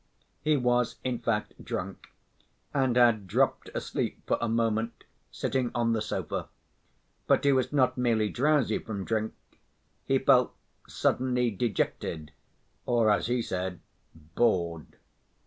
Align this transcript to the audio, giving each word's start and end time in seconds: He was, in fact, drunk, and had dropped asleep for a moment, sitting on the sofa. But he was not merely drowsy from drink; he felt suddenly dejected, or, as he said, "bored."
He 0.41 0.57
was, 0.57 0.95
in 1.03 1.19
fact, 1.19 1.63
drunk, 1.63 2.09
and 2.73 2.95
had 2.95 3.27
dropped 3.27 3.69
asleep 3.75 4.19
for 4.25 4.39
a 4.41 4.47
moment, 4.49 5.03
sitting 5.29 5.69
on 5.75 5.93
the 5.93 6.01
sofa. 6.01 6.47
But 7.27 7.43
he 7.45 7.51
was 7.51 7.71
not 7.71 7.99
merely 7.99 8.27
drowsy 8.27 8.79
from 8.79 9.05
drink; 9.05 9.35
he 10.03 10.17
felt 10.17 10.55
suddenly 10.87 11.51
dejected, 11.51 12.31
or, 12.87 13.11
as 13.11 13.27
he 13.27 13.43
said, 13.43 13.79
"bored." 14.33 14.95